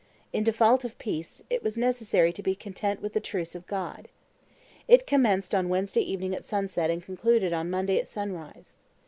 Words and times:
In 0.33 0.43
default 0.43 0.83
of 0.83 0.97
peace, 0.97 1.43
it 1.47 1.61
was 1.61 1.77
necessary 1.77 2.33
to 2.33 2.41
be 2.41 2.55
content 2.55 3.03
with 3.03 3.13
the 3.13 3.19
truce 3.19 3.53
of 3.53 3.67
God. 3.67 4.07
It 4.87 5.05
commenced 5.05 5.53
on 5.53 5.69
Wednesday 5.69 6.01
evening 6.01 6.33
at 6.33 6.43
sunset 6.43 6.89
and 6.89 7.03
concluded 7.03 7.53
on 7.53 7.69
Monday 7.69 7.99
at 7.99 8.07
sunrise. 8.07 8.73